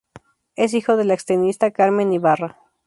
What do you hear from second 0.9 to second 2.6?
de la extenista Carmen Ibarra.